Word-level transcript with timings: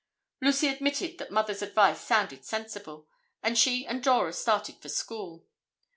Lucy 0.41 0.67
admitted 0.67 1.19
that 1.19 1.29
Mother's 1.29 1.61
advice 1.61 2.01
sounded 2.01 2.43
sensible, 2.43 3.07
and 3.43 3.55
she 3.55 3.85
and 3.85 4.03
Dora 4.03 4.33
started 4.33 4.81
for 4.81 4.89
school. 4.89 5.45